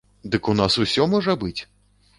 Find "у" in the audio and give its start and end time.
0.53-0.55